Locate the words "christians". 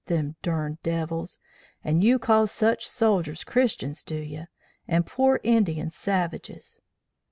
3.43-4.01